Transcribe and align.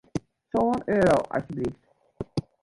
Sân 0.51 0.71
euro, 0.95 1.19
asjeblyft. 1.35 1.81